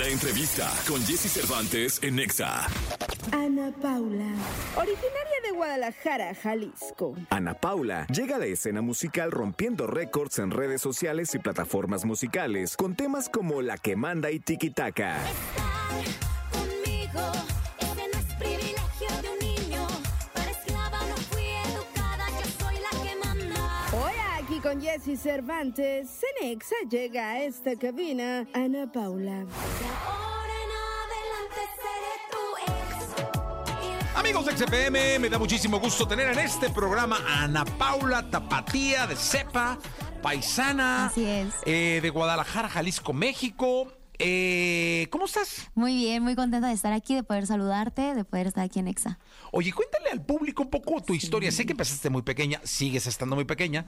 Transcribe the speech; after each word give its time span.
La 0.00 0.08
entrevista 0.08 0.72
con 0.88 0.98
Jesse 1.02 1.30
Cervantes 1.30 2.02
en 2.02 2.16
Nexa. 2.16 2.66
Ana 3.32 3.70
Paula, 3.82 4.32
originaria 4.74 5.40
de 5.44 5.50
Guadalajara, 5.54 6.34
Jalisco. 6.34 7.14
Ana 7.28 7.52
Paula 7.52 8.06
llega 8.06 8.36
a 8.36 8.38
la 8.38 8.46
escena 8.46 8.80
musical 8.80 9.30
rompiendo 9.30 9.86
récords 9.86 10.38
en 10.38 10.52
redes 10.52 10.80
sociales 10.80 11.34
y 11.34 11.38
plataformas 11.38 12.06
musicales 12.06 12.78
con 12.78 12.96
temas 12.96 13.28
como 13.28 13.60
La 13.60 13.76
que 13.76 13.94
manda 13.94 14.30
y 14.30 14.40
Tiki 14.40 14.70
Taka. 14.70 15.18
Con 24.80 24.88
Jesse 24.88 25.16
Cervantes, 25.20 26.08
Cenexa 26.08 26.74
llega 26.88 27.30
a 27.30 27.40
esta 27.40 27.76
cabina, 27.76 28.46
Ana 28.54 28.90
Paula. 28.90 29.44
Amigos 34.14 34.46
de 34.46 34.56
XFM, 34.56 35.18
me 35.18 35.28
da 35.28 35.38
muchísimo 35.38 35.78
gusto 35.80 36.06
tener 36.06 36.32
en 36.32 36.38
este 36.38 36.70
programa 36.70 37.18
a 37.26 37.44
Ana 37.44 37.64
Paula 37.64 38.28
Tapatía 38.30 39.06
de 39.06 39.16
Cepa, 39.16 39.78
paisana. 40.22 41.06
Así 41.06 41.24
es. 41.26 41.54
eh, 41.66 42.00
de 42.02 42.10
Guadalajara, 42.10 42.68
Jalisco, 42.68 43.12
México. 43.12 43.88
Eh, 44.22 45.08
¿Cómo 45.10 45.24
estás? 45.24 45.70
Muy 45.74 45.94
bien, 45.94 46.22
muy 46.22 46.34
contenta 46.36 46.68
de 46.68 46.74
estar 46.74 46.92
aquí, 46.92 47.14
de 47.14 47.22
poder 47.22 47.46
saludarte, 47.46 48.14
de 48.14 48.24
poder 48.24 48.46
estar 48.48 48.62
aquí 48.62 48.78
en 48.78 48.86
Exa. 48.86 49.18
Oye, 49.50 49.72
cuéntale 49.72 50.10
al 50.10 50.22
público 50.24 50.62
un 50.62 50.68
poco 50.70 51.02
tu 51.02 51.14
historia. 51.14 51.50
Sé 51.50 51.64
que 51.64 51.72
empezaste 51.72 52.10
muy 52.10 52.20
pequeña, 52.20 52.60
sigues 52.62 53.06
estando 53.06 53.34
muy 53.34 53.46
pequeña. 53.46 53.86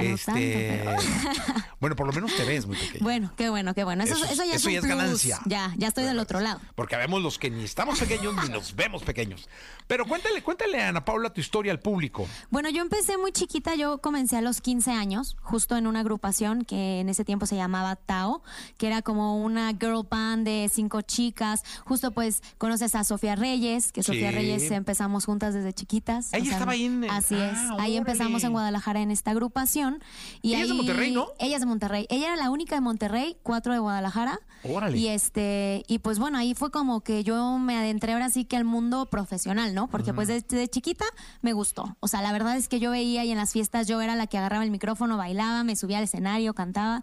Este, 0.00 0.82
Ya 0.84 0.94
no 0.94 0.98
Bueno, 1.80 1.96
por 1.96 2.06
lo 2.06 2.12
menos 2.12 2.32
te 2.36 2.44
ves 2.44 2.64
muy 2.66 2.76
pequeña. 2.76 3.02
Bueno, 3.02 3.32
qué 3.36 3.50
bueno, 3.50 3.74
qué 3.74 3.82
bueno. 3.82 4.04
Eso, 4.04 4.14
Eso 4.14 4.24
es- 4.26 4.30
eso 4.32 4.44
ya 4.44 4.54
eso 4.54 4.68
es 4.68 4.74
ya 4.74 4.78
es 4.80 4.84
ganancia. 4.86 5.38
Ya, 5.46 5.74
ya 5.76 5.88
estoy 5.88 6.04
del 6.04 6.20
otro 6.20 6.38
lado. 6.38 6.60
Porque 6.76 6.96
vemos 6.96 7.20
los 7.20 7.38
que 7.40 7.50
ni 7.50 7.64
estamos 7.64 7.98
pequeños 7.98 8.34
ni 8.40 8.48
nos 8.50 8.76
vemos 8.76 9.02
pequeños. 9.02 9.48
Pero 9.88 10.06
cuéntale, 10.06 10.42
cuéntale 10.44 10.80
a 10.80 10.88
Ana 10.90 11.04
Paula 11.04 11.32
tu 11.32 11.40
historia 11.40 11.72
al 11.72 11.80
público. 11.80 12.28
Bueno, 12.50 12.70
yo 12.70 12.82
empecé 12.82 13.18
muy 13.18 13.32
chiquita, 13.32 13.74
yo 13.74 13.98
comencé 13.98 14.36
a 14.36 14.42
los 14.42 14.60
15 14.60 14.92
años, 14.92 15.36
justo 15.42 15.76
en 15.76 15.88
una 15.88 16.00
agrupación 16.00 16.64
que 16.64 17.00
en 17.00 17.08
ese 17.08 17.24
tiempo 17.24 17.46
se 17.46 17.56
llamaba 17.56 17.96
Tao, 17.96 18.44
que 18.78 18.86
era 18.86 19.02
como 19.02 19.42
una 19.42 19.71
girl 19.78 20.06
band 20.08 20.44
de 20.46 20.70
cinco 20.72 21.00
chicas. 21.02 21.62
Justo 21.84 22.10
pues 22.12 22.42
conoces 22.58 22.94
a 22.94 23.04
Sofía 23.04 23.36
Reyes, 23.36 23.92
que 23.92 24.02
Sofía. 24.02 24.30
Reyes 24.30 24.70
empezamos 24.70 25.24
juntas 25.24 25.54
desde 25.54 25.72
chiquitas. 25.72 26.32
Ella 26.32 26.52
estaba 26.52 26.72
ahí 26.72 26.84
en- 26.84 27.10
Así 27.10 27.34
ah, 27.34 27.50
es, 27.50 27.58
ahí 27.58 27.74
órale. 27.74 27.96
empezamos 27.98 28.44
en 28.44 28.52
Guadalajara 28.52 29.00
en 29.00 29.10
esta 29.10 29.30
agrupación. 29.32 30.02
Y 30.42 30.50
Ella 30.54 30.62
es 30.62 30.68
de 30.68 30.72
ahí- 30.72 30.76
Monterrey, 30.78 31.12
¿no? 31.12 31.26
Ella 31.38 31.56
es 31.56 31.60
de 31.60 31.66
Monterrey. 31.66 32.06
Ella 32.08 32.26
era 32.28 32.36
la 32.36 32.50
única 32.50 32.74
de 32.74 32.80
Monterrey, 32.80 33.36
cuatro 33.42 33.72
de 33.72 33.78
Guadalajara. 33.78 34.38
Órale. 34.64 34.96
Y 34.96 35.08
este, 35.08 35.82
y 35.88 35.98
pues 35.98 36.18
bueno, 36.18 36.38
ahí 36.38 36.54
fue 36.54 36.70
como 36.70 37.00
que 37.00 37.24
yo 37.24 37.58
me 37.58 37.76
adentré 37.76 38.12
ahora 38.12 38.30
sí 38.30 38.44
que 38.44 38.56
al 38.56 38.64
mundo 38.64 39.06
profesional, 39.06 39.74
¿no? 39.74 39.88
Porque 39.88 40.14
pues 40.14 40.28
desde 40.28 40.68
chiquita 40.68 41.04
me 41.40 41.52
gustó. 41.52 41.96
O 42.00 42.08
sea, 42.08 42.22
la 42.22 42.32
verdad 42.32 42.56
es 42.56 42.68
que 42.68 42.78
yo 42.78 42.90
veía 42.92 43.24
y 43.24 43.30
en 43.32 43.38
las 43.38 43.52
fiestas 43.52 43.86
yo 43.88 44.00
era 44.00 44.14
la 44.14 44.26
que 44.26 44.38
agarraba 44.38 44.64
el 44.64 44.70
micrófono, 44.70 45.16
bailaba, 45.16 45.64
me 45.64 45.74
subía 45.76 45.98
al 45.98 46.04
escenario, 46.04 46.54
cantaba. 46.54 47.02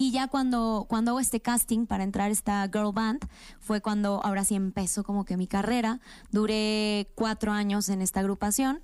Y 0.00 0.12
ya 0.12 0.28
cuando, 0.28 0.86
cuando 0.88 1.10
hago 1.10 1.20
este 1.20 1.42
casting 1.42 1.84
para 1.84 2.04
entrar 2.04 2.30
a 2.30 2.32
esta 2.32 2.66
girl 2.72 2.90
band, 2.90 3.20
fue 3.58 3.82
cuando 3.82 4.24
ahora 4.24 4.46
sí 4.46 4.54
empezó 4.54 5.04
como 5.04 5.26
que 5.26 5.36
mi 5.36 5.46
carrera. 5.46 6.00
Duré 6.30 7.10
cuatro 7.14 7.52
años 7.52 7.90
en 7.90 8.00
esta 8.00 8.20
agrupación. 8.20 8.80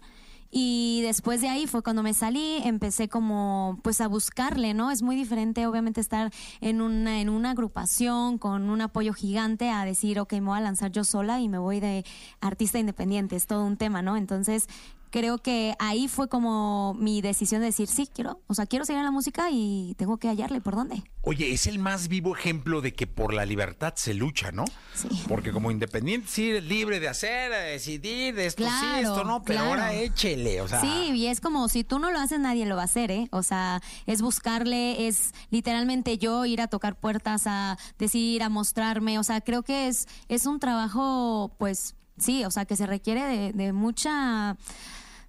Y 0.51 1.01
después 1.05 1.41
de 1.41 1.49
ahí 1.49 1.67
fue 1.67 1.83
cuando 1.83 2.03
me 2.03 2.13
salí, 2.13 2.59
empecé 2.65 3.09
como 3.09 3.81
pues 3.83 4.03
a 4.03 4.09
buscarle, 4.09 4.75
¿no? 4.75 4.91
Es 4.91 5.03
muy 5.03 5.17
diferente 5.17 5.67
obviamente 5.67 6.03
estar 6.03 6.31
en 6.61 6.83
una, 6.83 7.23
en 7.23 7.31
una 7.31 7.53
agrupación 7.53 8.37
con 8.37 8.69
un 8.69 8.83
apoyo 8.83 9.15
gigante 9.15 9.71
a 9.71 9.87
decir, 9.87 10.21
ok, 10.21 10.35
me 10.35 10.41
voy 10.41 10.59
a 10.59 10.61
lanzar 10.61 10.93
yo 10.93 11.03
sola 11.03 11.41
y 11.41 11.49
me 11.49 11.57
voy 11.59 11.81
de 11.81 12.05
artista 12.43 12.79
independiente, 12.79 13.37
es 13.37 13.47
todo 13.47 13.65
un 13.65 13.79
tema, 13.79 14.03
¿no? 14.03 14.19
Entonces 14.19 14.69
creo 15.11 15.39
que 15.39 15.75
ahí 15.79 16.09
fue 16.09 16.29
como 16.29 16.95
mi 16.95 17.21
decisión 17.21 17.61
de 17.61 17.67
decir, 17.67 17.89
sí, 17.89 18.09
quiero, 18.13 18.41
o 18.47 18.55
sea, 18.55 18.67
quiero 18.67 18.85
seguir 18.85 18.99
en 18.99 19.05
la 19.05 19.11
música 19.11 19.49
y 19.51 19.95
tengo 19.97 20.19
que 20.19 20.29
hallarle 20.29 20.61
por 20.61 20.77
dónde. 20.77 21.03
Oye, 21.23 21.53
es 21.53 21.67
el 21.67 21.79
más 21.79 22.09
vivo 22.09 22.37
ejemplo 22.37 22.81
de 22.81 22.95
que 22.95 23.07
por 23.07 23.35
la 23.35 23.45
libertad 23.45 23.95
se 23.97 24.15
lucha, 24.15 24.53
¿no? 24.53 24.65
Sí. 24.95 25.09
Porque 25.29 25.53
como 25.53 25.71
independiente 25.71 26.29
sí 26.29 26.51
eres 26.51 26.65
libre 26.65 27.01
de 27.01 27.09
hacer, 27.09 27.51
de 27.51 27.73
decidir, 27.73 28.35
de 28.35 28.47
esto 28.47 28.65
sí, 28.65 28.87
esto 29.01 29.25
no, 29.25 29.43
pero 29.43 29.61
claro. 29.61 29.71
ahora 29.71 29.95
échele, 29.95 30.61
o 30.61 30.69
sea. 30.69 30.81
Sí, 30.81 31.13
y 31.15 31.27
es 31.27 31.41
como 31.41 31.69
si 31.69 31.85
tú 31.85 31.99
no 31.99 32.11
lo 32.11 32.19
haces, 32.21 32.39
nadie 32.39 32.67
lo 32.67 32.77
va 32.77 32.83
a 32.83 32.87
hacer, 32.87 33.11
¿eh? 33.11 33.29
O 33.33 33.43
sea, 33.43 33.83
es 34.07 34.23
buscarle, 34.23 35.09
es 35.09 35.33
literalmente 35.51 36.19
yo 36.19 36.45
ir 36.45 36.61
a 36.61 36.69
tocar 36.69 36.99
puertas, 36.99 37.47
a 37.47 37.79
decir, 37.99 38.43
a 38.43 38.49
mostrarme. 38.49 39.19
O 39.19 39.23
sea, 39.25 39.41
creo 39.41 39.63
que 39.63 39.89
es, 39.89 40.07
es 40.29 40.47
un 40.47 40.61
trabajo, 40.61 41.55
pues, 41.59 41.95
sí, 42.19 42.45
o 42.45 42.51
sea, 42.51 42.65
que 42.65 42.77
se 42.77 42.87
requiere 42.87 43.23
de, 43.25 43.53
de 43.53 43.73
mucha 43.73 44.57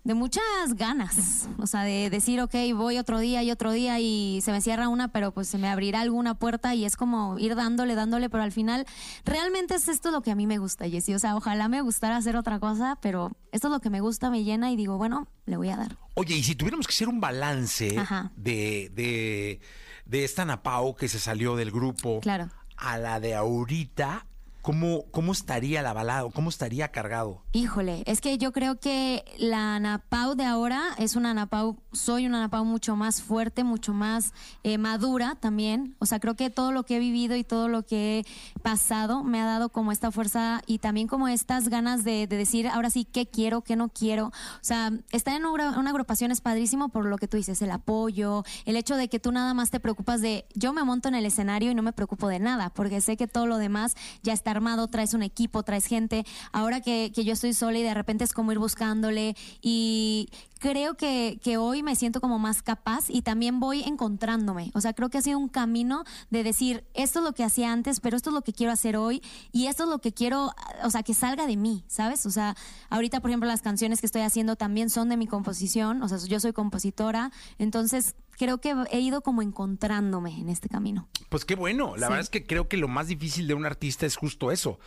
de 0.03 0.13
muchas 0.13 0.41
ganas, 0.75 1.49
o 1.59 1.67
sea, 1.67 1.81
de 1.83 2.09
decir, 2.09 2.39
ok, 2.39 2.55
voy 2.73 2.97
otro 2.97 3.19
día 3.19 3.43
y 3.43 3.51
otro 3.51 3.73
día 3.73 3.99
y 3.99 4.39
se 4.41 4.53
me 4.53 4.61
cierra 4.61 4.87
una, 4.87 5.09
pero 5.09 5.33
pues 5.33 5.49
se 5.49 5.57
me 5.57 5.67
abrirá 5.67 5.99
alguna 5.99 6.33
puerta 6.35 6.73
y 6.73 6.85
es 6.85 6.95
como 6.95 7.37
ir 7.39 7.55
dándole, 7.55 7.93
dándole, 7.93 8.29
pero 8.29 8.41
al 8.41 8.53
final 8.53 8.85
realmente 9.25 9.75
es 9.75 9.89
esto 9.89 10.11
lo 10.11 10.21
que 10.21 10.31
a 10.31 10.35
mí 10.35 10.47
me 10.47 10.59
gusta, 10.59 10.87
Jessy, 10.87 11.13
o 11.13 11.19
sea, 11.19 11.35
ojalá 11.35 11.67
me 11.67 11.81
gustara 11.81 12.15
hacer 12.15 12.37
otra 12.37 12.57
cosa, 12.61 12.97
pero 13.01 13.31
esto 13.51 13.67
es 13.67 13.71
lo 13.73 13.81
que 13.81 13.89
me 13.89 13.99
gusta, 13.99 14.29
me 14.29 14.45
llena 14.45 14.71
y 14.71 14.77
digo, 14.77 14.97
bueno, 14.97 15.27
le 15.45 15.57
voy 15.57 15.67
a 15.71 15.75
dar. 15.75 15.97
Oye, 16.13 16.35
y 16.37 16.43
si 16.43 16.55
tuviéramos 16.55 16.87
que 16.87 16.93
hacer 16.93 17.09
un 17.09 17.19
balance 17.19 17.99
Ajá. 17.99 18.31
de, 18.37 18.89
de, 18.93 19.59
de 20.05 20.23
esta 20.23 20.45
Napao 20.45 20.95
que 20.95 21.09
se 21.09 21.19
salió 21.19 21.57
del 21.57 21.69
grupo 21.69 22.21
Claro. 22.21 22.47
a 22.77 22.97
la 22.97 23.19
de 23.19 23.35
ahorita, 23.35 24.25
¿cómo, 24.67 25.05
cómo 25.11 25.31
estaría 25.31 25.81
la 25.81 25.93
balada? 25.93 26.29
¿Cómo 26.29 26.49
estaría 26.49 26.89
cargado? 26.89 27.41
Híjole, 27.53 28.03
es 28.05 28.19
que 28.19 28.37
yo 28.37 28.51
creo 28.51 28.81
que 28.81 29.23
la 29.37 29.77
Anapau 29.77 30.35
de 30.35 30.43
ahora 30.43 30.89
es 30.97 31.15
una 31.15 31.31
Anapau, 31.31 31.77
soy 31.93 32.25
una 32.25 32.39
Anapau 32.39 32.65
mucho 32.65 32.97
más 32.97 33.21
fuerte, 33.21 33.63
mucho 33.63 33.93
más 33.93 34.33
eh, 34.63 34.77
madura 34.77 35.37
también. 35.39 35.95
O 35.99 36.05
sea, 36.05 36.19
creo 36.19 36.35
que 36.35 36.49
todo 36.49 36.73
lo 36.73 36.83
que 36.83 36.97
he 36.97 36.99
vivido 36.99 37.37
y 37.37 37.45
todo 37.45 37.69
lo 37.69 37.83
que 37.83 38.19
he 38.19 38.59
pasado 38.59 39.23
me 39.23 39.39
ha 39.39 39.45
dado 39.45 39.69
como 39.69 39.93
esta 39.93 40.11
fuerza 40.11 40.61
y 40.67 40.79
también 40.79 41.07
como 41.07 41.29
estas 41.29 41.69
ganas 41.69 42.03
de, 42.03 42.27
de 42.27 42.35
decir 42.35 42.67
ahora 42.67 42.89
sí 42.89 43.05
qué 43.05 43.25
quiero, 43.25 43.61
qué 43.61 43.77
no 43.77 43.87
quiero. 43.87 44.27
O 44.27 44.63
sea, 44.63 44.91
estar 45.11 45.33
en 45.33 45.45
una 45.45 45.89
agrupación 45.91 46.31
es 46.31 46.41
padrísimo 46.41 46.89
por 46.89 47.05
lo 47.05 47.17
que 47.17 47.29
tú 47.29 47.37
dices, 47.37 47.61
el 47.61 47.71
apoyo, 47.71 48.43
el 48.65 48.75
hecho 48.75 48.97
de 48.97 49.07
que 49.07 49.21
tú 49.21 49.31
nada 49.31 49.53
más 49.53 49.69
te 49.69 49.79
preocupas 49.79 50.19
de 50.19 50.45
yo 50.55 50.73
me 50.73 50.83
monto 50.83 51.07
en 51.07 51.15
el 51.15 51.25
escenario 51.25 51.71
y 51.71 51.75
no 51.75 51.83
me 51.83 51.93
preocupo 51.93 52.27
de 52.27 52.39
nada, 52.39 52.69
porque 52.69 52.99
sé 52.99 53.15
que 53.15 53.27
todo 53.27 53.47
lo 53.47 53.59
demás 53.59 53.95
ya 54.23 54.33
está 54.33 54.56
traes 54.89 55.13
un 55.13 55.23
equipo, 55.23 55.63
traes 55.63 55.85
gente. 55.85 56.25
Ahora 56.51 56.81
que, 56.81 57.11
que 57.13 57.23
yo 57.23 57.33
estoy 57.33 57.53
sola 57.53 57.77
y 57.77 57.83
de 57.83 57.93
repente 57.93 58.23
es 58.23 58.33
como 58.33 58.51
ir 58.51 58.59
buscándole 58.59 59.35
y 59.61 60.29
creo 60.59 60.95
que, 60.95 61.39
que 61.43 61.57
hoy 61.57 61.83
me 61.83 61.95
siento 61.95 62.21
como 62.21 62.39
más 62.39 62.61
capaz 62.61 63.09
y 63.09 63.21
también 63.21 63.59
voy 63.59 63.83
encontrándome. 63.83 64.71
O 64.73 64.81
sea, 64.81 64.93
creo 64.93 65.09
que 65.09 65.17
ha 65.17 65.21
sido 65.21 65.39
un 65.39 65.49
camino 65.49 66.03
de 66.29 66.43
decir, 66.43 66.83
esto 66.93 67.19
es 67.19 67.25
lo 67.25 67.33
que 67.33 67.43
hacía 67.43 67.71
antes, 67.71 67.99
pero 67.99 68.17
esto 68.17 68.29
es 68.29 68.33
lo 68.33 68.41
que 68.41 68.53
quiero 68.53 68.71
hacer 68.71 68.97
hoy 68.97 69.21
y 69.51 69.67
esto 69.67 69.83
es 69.83 69.89
lo 69.89 69.99
que 69.99 70.13
quiero, 70.13 70.51
o 70.83 70.89
sea, 70.89 71.03
que 71.03 71.13
salga 71.13 71.47
de 71.47 71.57
mí, 71.57 71.83
¿sabes? 71.87 72.25
O 72.25 72.31
sea, 72.31 72.55
ahorita, 72.89 73.19
por 73.19 73.29
ejemplo, 73.29 73.47
las 73.47 73.61
canciones 73.61 73.99
que 73.99 74.05
estoy 74.05 74.21
haciendo 74.21 74.55
también 74.55 74.89
son 74.89 75.09
de 75.09 75.17
mi 75.17 75.27
composición, 75.27 76.01
o 76.01 76.07
sea, 76.07 76.17
yo 76.17 76.39
soy 76.39 76.53
compositora, 76.53 77.31
entonces 77.57 78.15
creo 78.37 78.59
que 78.59 78.73
he 78.91 78.99
ido 78.99 79.21
como 79.21 79.41
encontrándome 79.41 80.39
en 80.39 80.49
este 80.49 80.69
camino. 80.69 81.07
Pues 81.29 81.43
qué 81.45 81.55
bueno. 81.55 81.95
La 81.97 82.07
Sí. 82.07 82.11
verdad 82.11 82.19
es 82.21 82.29
que 82.29 82.45
creo 82.45 82.67
que 82.67 82.77
lo 82.77 82.87
más 82.87 83.07
difícil 83.07 83.47
de 83.47 83.53
un 83.53 83.65
artista 83.65 84.05
es 84.05 84.15
justo 84.15 84.51
eso, 84.51 84.79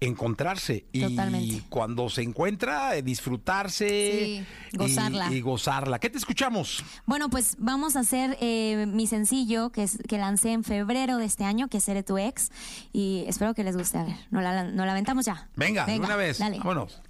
encontrarse. 0.00 0.86
Y 0.92 1.00
Totalmente. 1.02 1.62
cuando 1.68 2.08
se 2.08 2.22
encuentra, 2.22 2.94
eh, 2.96 3.02
disfrutarse 3.02 4.44
Sí, 4.70 4.76
gozarla. 4.76 5.28
Y, 5.32 5.36
y 5.36 5.40
gozarla. 5.40 5.98
¿Qué 5.98 6.08
te 6.10 6.18
escuchamos? 6.18 6.84
Bueno, 7.06 7.28
pues 7.30 7.56
vamos 7.58 7.96
a 7.96 8.00
hacer 8.00 8.36
eh, 8.40 8.86
mi 8.86 9.06
sencillo 9.08 9.70
que, 9.70 9.82
es, 9.82 9.98
que 10.08 10.18
lancé 10.18 10.52
en 10.52 10.62
febrero 10.62 11.16
de 11.16 11.24
este 11.24 11.44
año, 11.44 11.66
que 11.68 11.78
es 11.78 11.84
Seré 11.84 12.02
tu 12.04 12.16
ex. 12.18 12.50
Y 12.92 13.24
espero 13.26 13.54
que 13.54 13.64
les 13.64 13.76
guste. 13.76 13.98
A 13.98 14.04
ver, 14.04 14.16
nos 14.30 14.42
la, 14.42 14.64
nos 14.64 14.86
la 14.86 14.92
aventamos 14.92 15.24
ya. 15.26 15.48
Venga, 15.56 15.84
de 15.86 15.98
una 15.98 16.14
vez. 16.16 16.38
Dale. 16.38 16.58
Vámonos. 16.58 17.00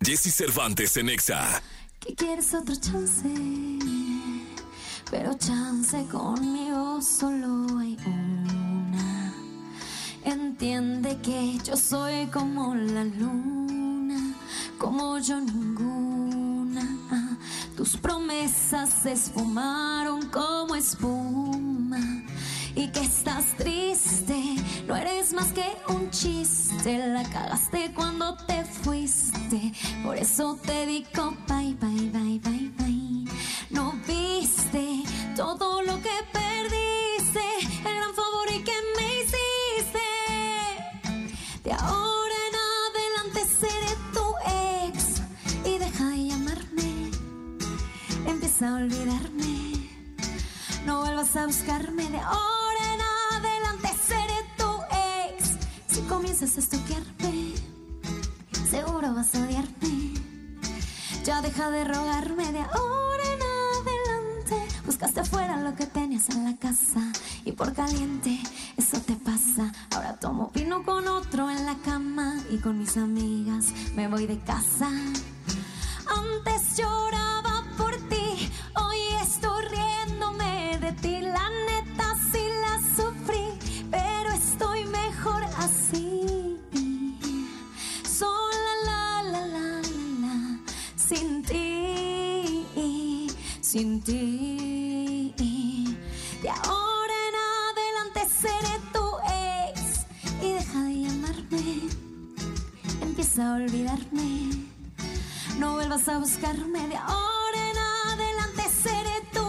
Jesse 0.00 0.32
Cervantes 0.32 0.96
en 0.96 1.08
Exa. 1.08 1.60
Que 1.98 2.14
quieres 2.14 2.54
otro 2.54 2.76
chance, 2.76 3.28
pero 5.10 5.32
chance 5.34 6.04
conmigo 6.10 7.00
solo 7.00 7.78
hay 7.78 7.96
una. 8.06 9.32
Entiende 10.24 11.18
que 11.22 11.58
yo 11.64 11.76
soy 11.76 12.26
como 12.26 12.74
la 12.74 13.04
luna, 13.04 14.34
como 14.78 15.18
yo 15.18 15.40
ninguna. 15.40 16.86
Tus 17.76 17.96
promesas 17.96 18.90
se 19.02 19.12
esfumaron 19.12 20.28
como 20.28 20.74
espuma. 20.74 22.00
Y 22.74 22.88
que 22.88 23.00
estás 23.00 23.56
triste, 23.56 24.56
no 24.86 24.94
eres 24.94 25.32
más 25.32 25.52
que 25.52 25.64
un 25.88 26.10
chiste. 26.10 26.98
La 27.08 27.22
cagaste 27.22 27.92
cuando 27.94 28.36
te 28.46 28.64
fuiste. 28.64 29.72
Por 30.04 30.16
eso 30.16 30.58
te 30.64 30.86
digo 30.86 31.34
bye, 31.48 31.74
bye, 31.80 32.10
bye, 32.10 32.38
bye, 32.40 32.72
bye 32.78 33.07
todo 35.38 35.82
lo 35.82 36.02
que 36.02 36.10
perdiste, 36.32 37.40
el 37.84 37.94
gran 37.94 38.12
favor 38.12 38.48
y 38.50 38.60
que 38.64 38.72
me 38.96 39.20
hiciste. 39.20 40.08
De 41.62 41.70
ahora 41.70 42.34
en 42.48 42.56
adelante 42.90 43.46
seré 43.46 43.94
tu 44.12 44.26
ex 44.82 45.22
y 45.64 45.78
deja 45.78 46.06
de 46.06 46.26
llamarme, 46.26 47.12
empieza 48.26 48.68
a 48.68 48.74
olvidarme. 48.78 49.88
No 50.84 51.02
vuelvas 51.02 51.36
a 51.36 51.46
buscarme 51.46 52.10
de 52.10 52.18
ahora 52.18 52.94
en 52.94 53.00
adelante 53.36 53.90
seré 54.08 54.40
tu 54.56 54.70
ex. 54.90 55.56
Si 55.86 56.00
comienzas 56.08 56.56
a 56.56 56.60
estoquearme, 56.60 57.54
seguro 58.68 59.14
vas 59.14 59.32
a 59.36 59.44
odiarme. 59.44 60.14
Ya 61.22 61.40
deja 61.42 61.70
de 61.70 61.84
rogarme 61.84 62.52
de 62.52 62.58
ahora. 62.58 63.07
Buscaste 64.98 65.20
afuera 65.20 65.56
lo 65.58 65.76
que 65.76 65.86
tenías 65.86 66.28
en 66.30 66.42
la 66.42 66.56
casa 66.56 67.12
y 67.44 67.52
por 67.52 67.72
caliente 67.72 68.36
eso 68.76 69.00
te 69.00 69.14
pasa. 69.14 69.72
Ahora 69.94 70.16
tomo 70.16 70.50
vino 70.52 70.82
con 70.82 71.06
otro 71.06 71.48
en 71.48 71.64
la 71.66 71.76
cama 71.84 72.34
y 72.50 72.58
con 72.58 72.78
mis 72.78 72.96
amigas 72.96 73.66
me 73.94 74.08
voy 74.08 74.26
de 74.26 74.40
casa. 74.40 74.88
Antes 74.88 76.76
lloraba 76.76 77.62
por 77.76 77.94
ti, 78.08 78.50
hoy 78.74 78.98
estoy 79.22 79.66
riéndome 79.66 80.78
de 80.80 80.92
ti. 80.94 81.20
La 81.20 81.48
neta 81.68 82.16
sí 82.32 82.42
la 82.60 82.80
sufrí, 82.96 83.56
pero 83.92 84.32
estoy 84.32 84.84
mejor 84.86 85.44
así. 85.58 86.58
Sola 88.02 88.74
la 88.84 89.22
la 89.22 89.46
la 89.46 89.80
la 89.80 89.82
la, 90.22 90.58
sin 90.96 91.44
ti, 91.44 92.66
sin 93.60 94.02
ti. 94.02 94.47
A 103.40 103.54
olvidarme. 103.54 104.50
No 105.60 105.74
vuelvas 105.74 106.08
a 106.08 106.18
buscarme 106.18 106.88
de 106.88 106.96
ahora 106.96 107.70
en 107.70 107.78
adelante 108.10 108.62
seré 108.82 109.22
tu 109.32 109.46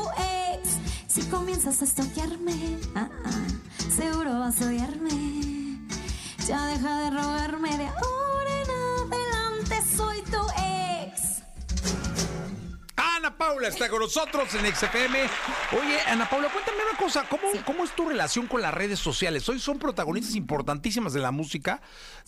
ex. 0.53 0.77
Si 1.07 1.23
comienzas 1.23 1.81
a 1.81 1.85
estoquearme, 1.85 2.77
ah, 2.95 3.09
ah, 3.25 3.89
seguro 3.89 4.37
vas 4.37 4.61
a 4.61 4.67
odiarme. 4.67 5.79
Ya 6.45 6.67
deja 6.67 6.99
de 6.99 7.09
rogarme 7.09 7.77
de 7.77 7.87
ahora 7.87 8.28
Paula 13.39 13.69
está 13.69 13.87
con 13.87 14.01
nosotros 14.01 14.53
en 14.53 14.65
XFM. 14.75 15.17
Oye, 15.71 15.97
Ana 16.07 16.29
Paula, 16.29 16.49
cuéntame 16.49 16.79
una 16.89 16.99
cosa. 16.99 17.23
¿Cómo, 17.29 17.43
¿Cómo 17.65 17.85
es 17.85 17.95
tu 17.95 18.05
relación 18.05 18.47
con 18.47 18.61
las 18.61 18.73
redes 18.73 18.99
sociales? 18.99 19.47
Hoy 19.47 19.61
son 19.61 19.79
protagonistas 19.79 20.35
importantísimas 20.35 21.13
de 21.13 21.21
la 21.21 21.31
música. 21.31 21.81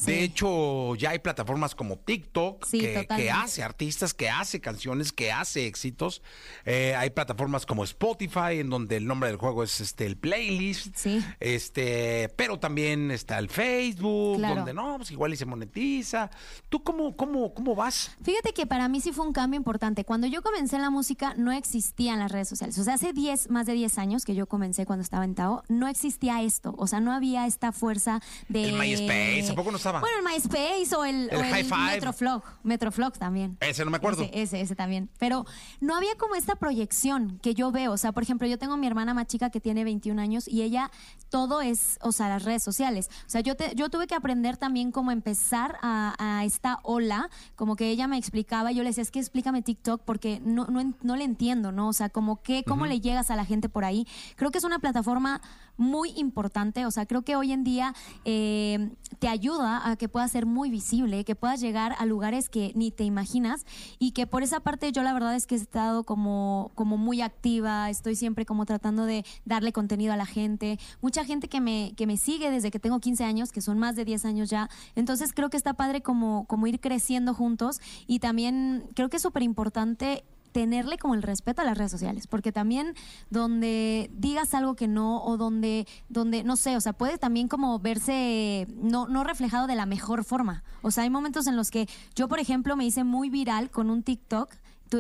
De 0.06 0.24
hecho, 0.24 0.96
ya 0.96 1.10
hay 1.10 1.19
plataformas 1.19 1.75
como 1.75 1.98
TikTok 2.00 2.66
Sí, 2.66 2.80
que, 2.80 3.30
hace 3.30 3.62
artistas, 3.62 4.13
que 4.13 4.30
hace 4.30 4.62
canciones, 4.62 5.12
que 5.12 5.34
hace 5.34 5.68
éxitos. 5.68 6.22
Eh, 6.63 6.96
hay 6.98 7.10
plataformas 7.10 7.66
como 7.66 7.84
Spotify, 7.84 8.60
en 8.62 8.69
donde 8.69 8.96
el 8.96 9.06
nombre 9.06 9.28
del 9.28 9.38
juego 9.38 9.64
es 9.64 9.81
este 9.81 10.06
el 10.06 10.16
playlist. 10.16 10.96
Sí. 10.96 11.22
Este, 11.42 12.30
pero 12.38 12.57
también 12.57 13.12
está 13.12 13.38
el 13.38 13.50
Facebook, 13.50 14.38
Claro. 14.38 14.56
donde 14.56 14.74
no, 14.74 14.96
pues 14.96 15.12
igual 15.12 15.34
y 15.34 15.36
se 15.36 15.46
monetiza. 15.46 16.30
¿Tú 16.69 16.81
cómo, 16.81 17.18
cómo, 17.18 17.54
cómo 17.54 17.75
vas? 17.75 18.12
Fíjate 18.24 18.54
que 18.54 18.66
para 18.66 18.88
mí 18.88 19.02
sí 19.02 19.12
fue 19.12 19.25
un 19.25 19.34
cambio 19.34 19.57
importante. 19.57 20.06
Cuando 20.06 20.25
yo 20.28 20.42
comencé 20.42 20.78
en 20.78 20.84
la 20.84 20.90
música 20.90 21.00
no 21.38 21.51
existían 21.51 22.19
las 22.19 22.31
redes 22.31 22.50
sociales. 22.50 22.77
O 22.77 22.83
sea, 22.83 22.95
hace 22.95 23.13
10, 23.13 23.50
más 23.50 23.65
de 23.65 23.74
10 23.74 23.98
años 23.98 24.25
que 24.25 24.36
yo 24.36 24.48
comencé 24.48 24.86
cuando 24.86 25.03
estaba 25.03 25.25
en 25.25 25.36
Tao, 25.36 25.63
no 25.69 25.88
existía 25.88 26.42
esto. 26.42 26.74
O 26.77 26.88
sea, 26.88 27.00
no 27.00 27.12
había 27.12 27.45
esta 27.48 27.71
fuerza 27.71 28.21
de... 28.50 28.69
El 28.69 28.74
MySpace, 28.80 29.51
¿a 29.51 29.56
poco 29.56 29.71
no 29.71 29.77
estaba? 29.77 30.00
Bueno, 30.00 30.18
el 30.19 30.24
MySpace 30.24 30.95
o 30.95 31.03
el, 31.06 31.30
El 31.31 31.38
o 31.39 31.44
Five. 31.44 31.92
Metroflog. 31.94 32.44
Metroflog 32.63 33.13
también. 33.18 33.57
Ese 33.59 33.83
no 33.86 33.92
me 33.92 33.98
acuerdo. 33.98 34.24
Ese, 34.24 34.42
ese, 34.42 34.62
ese 34.62 34.75
también. 34.75 35.09
Pero 35.19 35.45
no 35.80 35.95
había 35.95 36.15
como 36.18 36.36
esta 36.36 36.56
proyección 36.56 37.39
que 37.42 37.54
yo 37.54 37.71
veo. 37.71 37.92
O 37.92 37.97
sea, 37.97 38.12
por 38.12 38.24
ejemplo, 38.24 38.47
yo 38.47 38.57
tengo 38.57 38.77
mi 38.77 38.88
hermana 38.88 39.13
más 39.13 39.27
chica 39.27 39.50
que 39.50 39.59
tiene 39.59 39.83
21 39.83 40.21
años 40.21 40.47
y 40.47 40.62
ella 40.62 40.92
todo 41.30 41.62
es, 41.62 41.97
o 42.01 42.12
sea, 42.12 42.30
las 42.30 42.44
redes 42.44 42.63
sociales. 42.63 43.09
O 43.25 43.30
sea, 43.30 43.42
yo, 43.42 43.56
te- 43.56 43.74
yo 43.75 43.89
tuve 43.89 44.07
que 44.07 44.15
aprender 44.15 44.57
también 44.57 44.92
cómo 44.92 45.12
empezar 45.12 45.77
a, 45.81 46.15
a 46.19 46.45
esta 46.45 46.80
ola, 46.83 47.30
como 47.56 47.75
que 47.75 47.89
ella 47.89 48.07
me 48.07 48.18
explicaba, 48.18 48.71
yo 48.71 48.83
le 48.83 48.89
decía, 48.89 49.04
es 49.04 49.12
que 49.12 49.19
explícame 49.19 49.62
TikTok 49.62 50.01
porque 50.04 50.42
no, 50.44 50.65
no, 50.68 50.91
no 51.02 51.16
le 51.16 51.24
entiendo, 51.24 51.72
¿no? 51.72 51.90
O 51.90 51.94
sea, 51.94 52.10
como 52.10 52.42
que, 52.42 52.64
cómo 52.64 52.86
le 52.86 53.00
llegas 53.00 53.32
a 53.32 53.36
la 53.36 53.46
gente 53.46 53.70
por 53.70 53.86
ahí. 53.86 54.08
Creo 54.36 54.52
que 54.52 54.58
es 54.58 54.64
una 54.64 54.80
plataforma 54.80 55.42
muy 55.78 56.12
importante, 56.16 56.86
o 56.86 56.92
sea, 56.92 57.06
creo 57.06 57.24
que 57.24 57.36
hoy 57.36 57.52
en 57.52 57.64
día 57.64 57.94
eh, 58.24 58.92
te 59.20 59.28
ayuda 59.28 59.90
a 59.90 59.96
que 59.96 60.08
puedas 60.08 60.32
ser 60.32 60.46
muy 60.46 60.70
visible, 60.70 61.26
que 61.26 61.36
puedas 61.36 61.60
llegar 61.60 61.96
a 61.98 62.06
lugares 62.06 62.50
que 62.50 62.72
ni 62.76 62.92
te 62.92 63.04
imaginas 63.04 63.66
y 63.98 64.12
que 64.12 64.28
por 64.28 64.44
esa 64.44 64.60
parte 64.60 64.92
yo 64.92 65.02
la 65.02 65.14
verdad 65.14 65.36
es 65.36 65.48
que 65.48 65.56
he 65.56 65.58
estado 65.58 66.04
como, 66.04 66.72
como 66.76 66.98
muy 66.98 67.22
activa, 67.22 67.90
estoy 67.90 68.16
siempre 68.16 68.46
como 68.46 68.66
tratando 68.66 69.06
de 69.06 69.26
darle 69.46 69.74
contenido 69.74 70.14
a 70.14 70.18
la 70.18 70.26
gente, 70.26 70.80
mucha 71.02 71.26
gente 71.26 71.48
que 71.48 71.62
me, 71.62 71.94
que 71.98 72.06
me 72.06 72.18
sigue 72.18 72.52
desde 72.52 72.70
que 72.70 72.80
tengo 72.80 73.00
15 73.00 73.24
años, 73.24 73.52
que 73.52 73.62
son 73.62 73.80
más 73.80 73.96
de 73.96 74.06
10 74.06 74.26
años 74.26 74.50
ya, 74.50 74.70
entonces 74.96 75.34
creo 75.34 75.50
que 75.50 75.58
está 75.58 75.74
padre 75.74 76.02
como, 76.02 76.46
como 76.46 76.68
ir 76.68 76.80
creciendo 76.80 77.34
juntos 77.34 77.82
y 78.06 78.20
también 78.20 78.84
creo 78.94 79.10
que 79.10 79.18
es 79.18 79.24
súper 79.24 79.42
importante 79.42 80.24
tenerle 80.51 80.98
como 80.98 81.15
el 81.15 81.21
respeto 81.21 81.62
a 81.62 81.65
las 81.65 81.77
redes 81.77 81.92
sociales, 81.92 82.27
porque 82.27 82.51
también 82.51 82.94
donde 83.30 84.09
digas 84.13 84.53
algo 84.53 84.75
que 84.75 84.88
no 84.88 85.24
o 85.24 85.38
donde 85.38 85.88
donde 86.09 86.44
no 86.44 86.56
sé, 86.56 86.75
o 86.77 86.81
sea, 86.81 86.94
puede 86.94 87.18
también 87.18 87.48
como 87.48 87.80
verse 87.80 88.68
no 88.75 89.07
no 89.07 89.24
reflejado 89.24 89.68
de 89.68 89.75
la 89.75 89.86
mejor 89.86 90.24
forma. 90.24 90.63
O 90.81 90.92
sea, 90.92 91.03
hay 91.03 91.09
momentos 91.09 91.48
en 91.48 91.56
los 91.56 91.71
que 91.71 91.88
yo, 92.15 92.27
por 92.27 92.39
ejemplo, 92.39 92.75
me 92.75 92.86
hice 92.86 93.03
muy 93.03 93.30
viral 93.30 93.69
con 93.69 93.89
un 93.89 94.03
TikTok, 94.03 94.53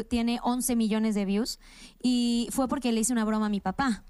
tiene 0.09 0.39
11 0.43 0.75
millones 0.75 1.15
de 1.15 1.25
views 1.25 1.59
y 2.01 2.47
fue 2.51 2.67
porque 2.67 2.91
le 2.91 3.01
hice 3.01 3.13
una 3.13 3.25
broma 3.25 3.47
a 3.47 3.49
mi 3.49 3.59
papá. 3.59 4.03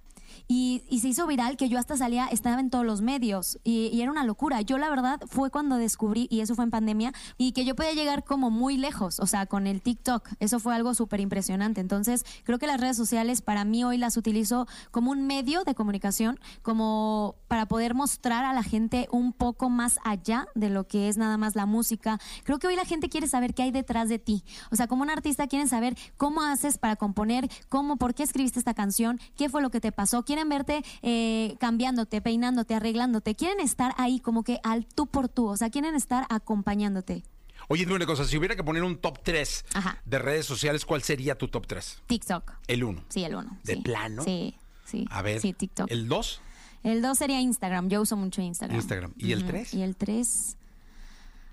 Y, 0.48 0.84
y 0.90 1.00
se 1.00 1.10
hizo 1.10 1.28
viral 1.28 1.58
que 1.58 1.70
yo 1.70 1.80
hasta 1.80 1.98
salía, 1.98 2.28
estaba 2.28 2.60
en 2.60 2.70
todos 2.70 2.86
los 2.86 3.02
medios 3.02 3.60
y, 3.64 3.88
y 3.88 4.02
era 4.02 4.12
una 4.12 4.24
locura. 4.24 4.62
Yo 4.62 4.78
la 4.78 4.90
verdad 4.90 5.20
fue 5.28 5.50
cuando 5.50 5.78
descubrí, 5.78 6.28
y 6.30 6.42
eso 6.42 6.56
fue 6.56 6.66
en 6.66 6.72
pandemia, 6.72 7.14
y 7.38 7.52
que 7.54 7.66
yo 7.66 7.76
podía 7.76 7.94
llegar 7.94 8.24
como 8.24 8.50
muy 8.50 8.78
lejos, 8.78 9.20
o 9.20 9.28
sea, 9.28 9.46
con 9.46 9.68
el 9.68 9.82
TikTok. 9.82 10.30
Eso 10.40 10.60
fue 10.60 10.76
algo 10.76 10.94
súper 10.94 11.20
impresionante. 11.20 11.82
Entonces, 11.82 12.26
creo 12.44 12.60
que 12.60 12.68
las 12.68 12.80
redes 12.80 12.98
sociales 12.98 13.42
para 13.42 13.66
mí 13.66 13.84
hoy 13.84 13.98
las 13.98 14.18
utilizo 14.18 14.68
como 14.92 15.12
un 15.12 15.28
medio 15.28 15.64
de 15.64 15.76
comunicación, 15.76 16.40
como 16.62 17.36
para 17.48 17.66
poder 17.66 17.94
mostrar 17.96 18.46
a 18.46 18.54
la 18.54 18.64
gente 18.64 19.08
un 19.12 19.34
poco 19.34 19.70
más 19.70 20.00
allá 20.04 20.48
de 20.56 20.70
lo 20.70 20.88
que 20.88 21.10
es 21.10 21.18
nada 21.18 21.38
más 21.38 21.56
la 21.56 21.66
música. 21.66 22.20
Creo 22.44 22.60
que 22.60 22.68
hoy 22.68 22.76
la 22.76 22.86
gente 22.86 23.10
quiere 23.10 23.28
saber 23.28 23.54
qué 23.54 23.64
hay 23.64 23.72
detrás 23.72 24.10
de 24.10 24.20
ti. 24.20 24.44
O 24.72 24.76
sea, 24.76 24.88
como 24.88 25.04
un 25.04 25.10
artista 25.10 25.48
quieren 25.48 25.68
saber 25.68 25.98
cómo 26.18 26.42
haces 26.42 26.78
para 26.78 26.96
componer, 26.96 27.50
cómo, 27.70 27.98
por 27.98 28.14
qué 28.14 28.24
escribiste 28.24 28.60
esta 28.60 28.74
canción, 28.74 29.20
qué 29.36 29.50
fue 29.50 29.62
lo 29.62 29.70
que 29.70 29.82
te 29.82 29.92
pasó. 29.92 30.21
Quieren 30.24 30.50
verte 30.50 30.84
eh, 31.02 31.56
cambiándote, 31.60 32.22
peinándote, 32.22 32.76
arreglándote. 32.76 33.36
Quieren 33.36 33.60
estar 33.60 33.94
ahí 33.98 34.20
como 34.20 34.44
que 34.44 34.60
al 34.64 34.86
tú 34.86 35.08
por 35.08 35.30
tú. 35.30 35.48
O 35.48 35.58
sea, 35.58 35.70
quieren 35.70 35.96
estar 35.96 36.26
acompañándote. 36.30 37.24
Oye, 37.68 37.84
dime 37.86 37.96
una 37.96 38.06
cosa, 38.06 38.26
si 38.26 38.38
hubiera 38.38 38.56
que 38.56 38.64
poner 38.64 38.84
un 38.84 38.98
top 38.98 39.20
3 39.24 39.66
Ajá. 39.76 40.02
de 40.04 40.20
redes 40.20 40.46
sociales, 40.46 40.84
¿cuál 40.86 41.04
sería 41.04 41.38
tu 41.38 41.48
top 41.48 41.68
3? 41.68 42.02
TikTok. 42.08 42.52
El 42.68 42.84
1. 42.84 43.04
Sí, 43.10 43.24
el 43.24 43.36
uno. 43.36 43.58
¿De 43.64 43.76
sí. 43.76 43.82
plano? 43.82 44.24
Sí, 44.24 44.56
sí. 44.86 45.06
A 45.10 45.22
ver, 45.22 45.40
Sí, 45.40 45.54
TikTok. 45.54 45.90
¿el 45.90 46.08
2? 46.10 46.42
El 46.84 47.02
2 47.02 47.18
sería 47.18 47.40
Instagram. 47.40 47.88
Yo 47.90 48.02
uso 48.02 48.18
mucho 48.18 48.42
Instagram. 48.42 48.76
Instagram. 48.76 49.14
¿Y 49.18 49.32
el 49.32 49.40
Ujú. 49.44 49.48
tres? 49.52 49.74
Y 49.74 49.84
el 49.84 49.96
3. 49.96 50.58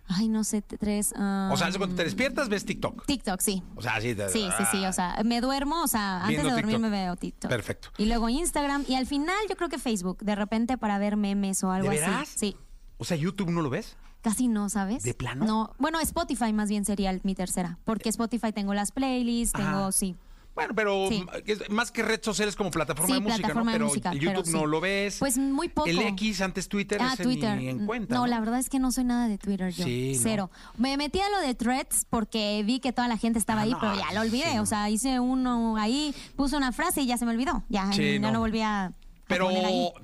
Ay, 0.09 0.29
no 0.29 0.43
sé, 0.43 0.63
3. 0.63 1.13
O 1.13 1.57
sea, 1.57 1.71
cuando 1.77 1.95
te 1.97 2.05
despiertas 2.05 2.49
ves 2.49 2.65
TikTok. 2.65 3.05
TikTok, 3.07 3.41
sí. 3.41 3.63
O 3.77 3.83
sea, 3.83 3.97
así 3.97 4.15
de- 4.15 4.29
Sí, 4.31 4.49
sí, 4.57 4.65
sí. 4.73 4.87
O 4.87 4.93
sea, 4.93 5.17
me 5.25 5.41
duermo, 5.41 5.83
o 5.83 5.87
sea, 5.87 6.25
antes 6.25 6.39
de 6.39 6.43
dormir 6.51 6.65
TikTok. 6.65 6.81
me 6.81 6.91
veo 6.91 7.17
TikTok. 7.17 7.51
Perfecto. 7.51 7.89
Y 7.99 8.07
luego 8.07 8.29
Instagram. 8.29 8.85
Y 8.89 8.95
al 8.95 9.07
final 9.07 9.37
yo 9.49 9.57
creo 9.57 9.69
que 9.69 9.79
Facebook, 9.79 10.19
de 10.23 10.35
repente 10.35 10.79
para 10.79 10.99
ver 10.99 11.17
memes 11.17 11.63
o 11.63 11.71
algo 11.71 11.91
¿De 11.91 11.97
veras? 12.01 12.23
así. 12.23 12.39
Sí. 12.39 12.57
O 12.97 13.05
sea, 13.05 13.17
YouTube 13.17 13.51
no 13.51 13.61
lo 13.63 13.71
ves. 13.71 13.97
Casi 14.23 14.49
no, 14.49 14.69
¿sabes? 14.69 15.05
¿De 15.05 15.15
plano? 15.15 15.45
No. 15.45 15.73
Bueno, 15.79 16.01
Spotify 16.01 16.53
más 16.53 16.69
bien 16.69 16.85
sería 16.85 17.19
mi 17.23 17.35
tercera. 17.37 17.79
Porque 17.85 18.09
Spotify 18.09 18.51
tengo 18.53 18.75
las 18.75 18.91
playlists, 18.91 19.53
tengo, 19.57 19.69
Ajá. 19.79 19.93
sí. 19.93 20.17
Bueno, 20.59 20.75
pero 20.75 21.07
Sí. 21.09 21.25
más 21.71 21.93
que 21.93 22.03
red 22.03 22.21
social 22.21 22.49
es 22.49 22.57
como 22.57 22.73
plataforma 22.73 23.07
Sí, 23.07 23.13
de 23.15 23.21
música, 23.21 23.39
plataforma 23.39 23.71
¿no? 23.71 23.73
de 23.73 23.79
Pero 23.79 23.87
música, 23.87 24.11
el 24.11 24.19
pero 24.19 24.33
YouTube 24.33 24.47
sí. 24.47 24.53
no 24.53 24.67
lo 24.67 24.81
ves. 24.81 25.17
Pues 25.21 25.39
muy 25.39 25.69
poco. 25.69 25.89
El 25.89 26.01
X, 26.01 26.41
antes 26.41 26.69
Twitter, 26.69 26.99
Ah, 27.01 27.13
ese 27.15 27.23
Twitter. 27.23 27.57
ni 27.57 27.69
en 27.69 27.87
cuenta. 27.87 28.13
No, 28.13 28.27
la 28.27 28.41
verdad 28.41 28.59
es 28.59 28.69
que 28.69 28.81
no 28.81 28.91
soy 28.91 29.05
nada 29.05 29.29
de 29.29 29.39
Twitter 29.39 29.73
yo. 29.73 29.85
No. 29.87 30.19
Cero. 30.21 30.51
Me 30.77 30.97
metí 30.97 31.21
a 31.21 31.31
lo 31.31 31.39
de 31.47 31.55
Threads 31.55 32.07
porque 32.11 32.61
vi 32.67 32.81
que 32.81 32.93
toda 32.93 33.07
la 33.07 33.17
gente 33.17 33.39
estaba 33.39 33.61
Ah, 33.61 33.65
ahí, 33.65 33.71
no, 33.71 33.79
pero 33.81 33.95
ya 33.95 34.13
lo 34.15 34.21
olvidé. 34.23 34.59
O 34.59 34.67
sea, 34.67 34.91
hice 34.91 35.21
uno 35.21 35.77
ahí, 35.77 36.13
puse 36.35 36.57
una 36.57 36.73
frase 36.73 37.03
y 37.03 37.07
ya 37.07 37.17
se 37.19 37.25
me 37.25 37.31
olvidó. 37.31 37.63
Ya, 37.69 37.85
no. 38.21 38.41
volví 38.41 38.61
a, 38.61 38.93
Pero 39.29 39.49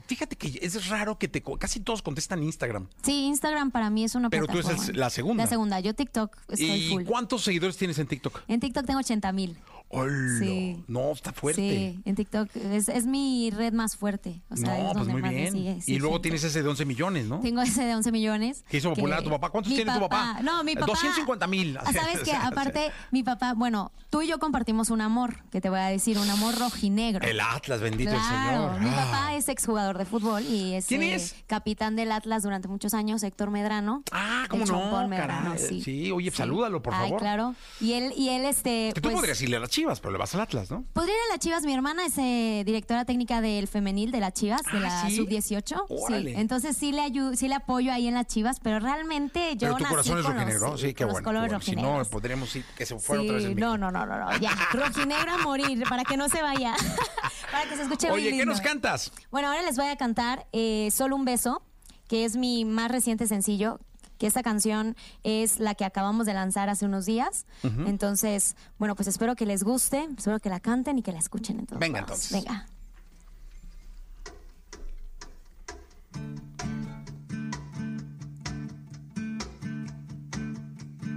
fíjate 0.06 0.36
que 0.36 0.58
es 0.62 0.88
raro 0.88 1.18
que 1.18 1.28
te 1.28 1.42
casi 1.58 1.80
todos 1.80 2.02
contestan 2.02 2.42
Instagram. 2.42 2.88
Sí, 3.02 3.24
Instagram 3.24 3.70
para 3.70 3.88
mí 3.90 4.04
es 4.04 4.14
una 4.14 4.28
Pero 4.30 4.46
tú 4.46 4.58
eres 4.58 4.94
la 4.94 5.08
segunda. 5.10 5.44
La 5.44 5.48
segunda. 5.48 5.80
Yo 5.80 5.94
TikTok 5.94 6.36
estoy 6.50 6.66
¿Y 6.70 6.90
full. 6.90 7.04
cuántos 7.04 7.42
seguidores 7.42 7.76
tienes 7.76 7.98
en 7.98 8.06
TikTok? 8.06 8.42
En 8.48 8.60
TikTok 8.60 8.84
tengo 8.86 9.00
80 9.00 9.32
mil. 9.32 9.56
Hola. 9.94 10.38
Sí. 10.38 10.84
No, 10.88 11.12
está 11.12 11.32
fuerte. 11.32 11.60
Sí, 11.60 12.00
en 12.04 12.14
TikTok 12.14 12.48
es, 12.56 12.88
es 12.88 13.06
mi 13.06 13.50
red 13.50 13.72
más 13.72 13.96
fuerte. 13.96 14.42
O 14.50 14.56
sea, 14.56 14.76
no, 14.78 14.88
es 14.90 14.92
pues 14.96 15.08
muy 15.08 15.22
bien. 15.22 15.52
sigue, 15.52 15.80
sí, 15.82 15.94
y 15.94 15.98
luego 15.98 16.16
sí. 16.16 16.22
tienes 16.22 16.44
ese 16.44 16.62
de 16.62 16.68
11 16.68 16.84
millones, 16.84 17.26
¿no? 17.26 17.40
Tengo 17.40 17.62
ese 17.62 17.84
de 17.84 17.94
11 17.94 18.12
millones. 18.12 18.64
Que 18.68 18.78
hizo 18.78 18.90
popular 18.90 19.20
a 19.20 19.22
tu 19.22 19.30
papá. 19.30 19.50
¿Cuántos 19.50 19.70
Mi 19.70 19.76
tiene 19.76 19.92
tu 19.92 20.00
papá? 20.00 20.40
No, 20.42 20.62
mi 20.64 20.74
papá. 20.74 20.86
250 20.86 21.46
mil. 21.46 21.76
Ah, 21.78 21.92
¿Sabes 21.92 22.20
qué? 22.24 22.32
Aparte, 22.32 22.90
mi 23.10 23.22
papá, 23.22 23.54
bueno, 23.54 23.92
tú 24.10 24.22
y 24.22 24.26
yo 24.28 24.38
compartimos 24.38 24.90
un 24.90 25.00
amor, 25.00 25.44
que 25.50 25.60
te 25.60 25.68
voy 25.70 25.78
a 25.80 25.86
decir, 25.86 26.18
un 26.18 26.28
amor 26.30 26.58
rojinegro. 26.58 27.26
El 27.26 27.40
Atlas, 27.40 27.80
bendito 27.80 28.10
el 28.12 28.20
Señor. 28.20 28.80
mi 28.80 28.88
Ah. 28.88 28.96
papá 29.10 29.34
es 29.36 29.48
exjugador 29.48 29.98
de 29.98 30.04
fútbol 30.04 30.42
y 30.44 30.74
es, 30.74 30.86
¿Quién 30.86 31.02
eh, 31.02 31.14
es? 31.14 31.34
capitán 31.46 31.96
del 31.96 32.12
Atlas 32.12 32.42
durante 32.42 32.68
muchos 32.68 32.94
años, 32.94 33.22
Héctor 33.22 33.50
Medrano. 33.50 34.02
Ah, 34.12 34.46
¿cómo 34.48 34.64
no? 34.64 35.08
Medrano, 35.08 35.54
sí. 35.58 35.80
Sí, 35.82 36.10
oye, 36.12 36.30
salúdalo, 36.30 36.82
por 36.82 36.94
Ay, 36.94 37.04
favor. 37.08 37.20
claro. 37.20 37.54
Y 37.80 37.92
él, 37.94 38.12
y 38.16 38.28
él, 38.30 38.44
este. 38.44 38.92
Que 38.94 39.00
tú 39.00 39.08
pues, 39.08 39.14
podrías 39.16 39.40
irle 39.42 39.56
a 39.56 39.60
las 39.60 39.70
chivas, 39.84 40.00
pero 40.00 40.12
le 40.12 40.18
vas 40.18 40.34
al 40.34 40.40
Atlas, 40.40 40.70
¿no? 40.70 40.84
Podría 40.94 41.12
ir 41.14 41.20
a 41.30 41.34
las 41.34 41.40
Chivas, 41.40 41.62
mi 41.64 41.74
hermana 41.74 42.06
es 42.06 42.16
eh, 42.16 42.62
directora 42.64 43.04
técnica 43.04 43.40
del 43.42 43.68
femenil 43.68 44.10
de 44.10 44.20
las 44.20 44.32
Chivas, 44.32 44.62
de 44.62 44.78
Ah, 44.78 44.80
la 44.80 45.08
¿sí? 45.10 45.16
sub-18. 45.16 45.84
Órale. 45.90 46.34
Sí, 46.34 46.40
entonces 46.40 46.76
sí 46.76 46.92
le 46.92 47.02
ayu- 47.02 47.34
sí 47.36 47.48
le 47.48 47.54
apoyo 47.56 47.92
ahí 47.92 48.08
en 48.08 48.14
las 48.14 48.26
Chivas, 48.26 48.60
pero 48.60 48.78
realmente 48.80 49.52
yo 49.56 49.58
pero 49.68 49.74
tu 49.76 49.82
nací 49.82 49.90
corazón 49.90 50.18
es 50.18 50.24
los- 50.24 50.32
rojinegro, 50.32 50.78
sí, 50.78 50.94
qué 50.94 51.04
los 51.04 51.12
bueno. 51.22 51.40
bueno. 51.40 51.60
Si 51.60 51.76
no, 51.76 52.02
podríamos 52.10 52.56
ir 52.56 52.64
que 52.76 52.86
se 52.86 52.98
fuera 52.98 53.22
otra 53.22 53.34
vez 53.34 53.56
no, 53.56 53.76
no, 53.76 53.90
no, 53.90 54.06
no, 54.06 54.18
no, 54.18 54.38
ya, 54.38 54.50
rojinegro 54.72 55.32
a 55.32 55.38
morir, 55.38 55.84
para 55.88 56.04
que 56.04 56.16
no 56.16 56.28
se 56.28 56.40
vaya, 56.40 56.74
para 57.52 57.68
que 57.68 57.76
se 57.76 57.82
escuche 57.82 58.08
muy 58.08 58.16
Oye, 58.20 58.30
¿qué 58.30 58.36
lindo. 58.38 58.46
nos 58.46 58.60
cantas? 58.60 59.12
Bueno, 59.30 59.48
ahora 59.48 59.62
les 59.62 59.76
voy 59.76 59.86
a 59.86 59.96
cantar 59.96 60.46
eh, 60.52 60.88
Solo 60.92 61.14
un 61.16 61.24
beso, 61.26 61.62
que 62.08 62.24
es 62.24 62.36
mi 62.36 62.64
más 62.64 62.90
reciente 62.90 63.26
sencillo, 63.26 63.80
que 64.18 64.26
esta 64.26 64.42
canción 64.42 64.96
es 65.22 65.58
la 65.58 65.74
que 65.74 65.84
acabamos 65.84 66.26
de 66.26 66.34
lanzar 66.34 66.68
hace 66.68 66.84
unos 66.86 67.06
días. 67.06 67.46
Entonces, 67.86 68.56
bueno, 68.78 68.94
pues 68.94 69.08
espero 69.08 69.34
que 69.36 69.46
les 69.46 69.62
guste, 69.64 70.08
espero 70.16 70.38
que 70.40 70.48
la 70.48 70.60
canten 70.60 70.98
y 70.98 71.02
que 71.02 71.12
la 71.12 71.18
escuchen 71.18 71.58
en 71.60 71.66
todos 71.66 71.80
Venga, 71.80 72.00
lados. 72.02 72.32
entonces. 72.32 72.44
Venga. 72.44 72.66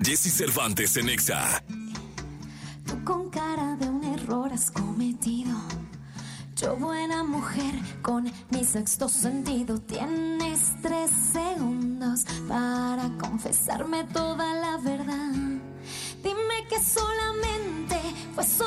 Jesse 0.03 0.31
Cervantes 0.31 0.95
en 0.97 1.09
Exa. 1.09 1.63
Tú 2.85 3.03
con 3.03 3.29
cara 3.29 3.75
de 3.75 3.89
un 3.89 4.03
error 4.03 4.51
has 4.53 4.71
cometido. 4.71 5.55
Yo 6.59 6.75
buena 6.75 7.23
mujer 7.23 7.75
con 8.01 8.23
mi 8.49 8.63
sexto 8.63 9.07
sentido. 9.07 9.79
Tienes 9.79 10.73
tres 10.81 11.11
segundos 11.31 12.25
para 12.47 13.11
confesarme 13.19 14.03
toda 14.05 14.55
la 14.55 14.77
verdad. 14.77 15.33
Dime 16.23 16.67
que 16.67 16.83
solamente 16.83 17.99
fue 18.33 18.43
solo 18.43 18.66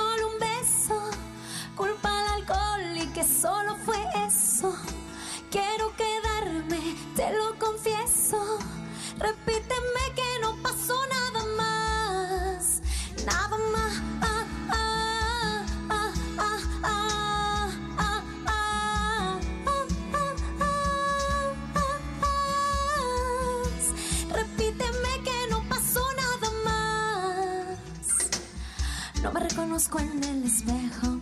Reconozco 29.80 30.00
en 30.00 30.24
el 30.24 30.44
espejo. 30.44 31.20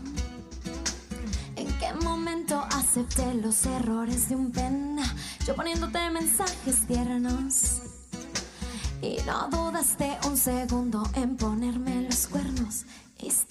¿En 1.55 1.67
qué 1.79 1.93
momento 2.03 2.61
acepté 2.73 3.35
los 3.35 3.65
errores 3.67 4.29
de 4.29 4.35
un 4.35 4.50
pena? 4.50 5.05
Yo 5.47 5.55
poniéndote 5.55 6.11
mensajes 6.11 6.85
tiernos. 6.88 7.83
Y 9.00 9.19
no 9.27 9.49
dudaste 9.49 10.19
un 10.27 10.37
segundo 10.37 11.09
en 11.15 11.37
ponerme 11.37 12.03
los 12.03 12.27
cuernos. 12.27 12.85
Este 13.21 13.48